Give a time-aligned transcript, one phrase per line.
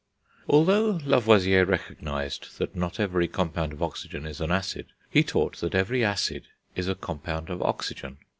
[0.49, 5.75] Although Lavoisier recognised that not every compound of oxygen is an acid, he taught that
[5.75, 8.17] every acid is a compound of oxygen.